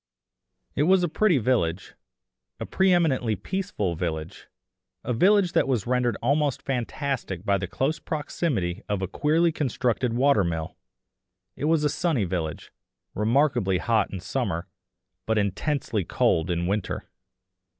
It 0.75 0.89
was 0.89 1.03
a 1.03 1.07
pretty 1.07 1.37
village, 1.37 1.93
a 2.59 2.65
pre 2.65 2.91
eminently 2.91 3.35
peaceful 3.35 3.93
village; 3.95 4.47
a 5.03 5.13
village 5.13 5.51
that 5.51 5.67
was 5.67 5.85
rendered 5.85 6.17
almost 6.23 6.63
fantastic 6.63 7.45
by 7.45 7.59
the 7.59 7.67
close 7.67 7.99
proximity 7.99 8.81
of 8.89 9.03
a 9.03 9.07
queerly 9.07 9.51
constructed 9.51 10.13
water 10.13 10.43
mill; 10.43 10.75
it 11.55 11.65
was 11.65 11.83
a 11.83 11.87
sunny 11.89 12.23
village, 12.23 12.71
remarkably 13.13 13.77
hot 13.77 14.09
in 14.11 14.19
summer, 14.19 14.67
but 15.27 15.37
intensely 15.37 16.03
cold 16.03 16.49
in 16.49 16.65
winter. 16.65 17.07